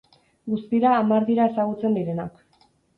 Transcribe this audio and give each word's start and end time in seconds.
Guztira 0.53 0.95
hamar 1.03 1.29
dira 1.29 1.47
ezagutzen 1.55 2.03
direnak. 2.03 2.47